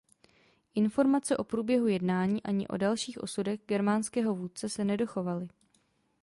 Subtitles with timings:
[0.75, 5.47] Informace o průběhu jednání ani o dalších osudech germánského vůdce se nedochovaly.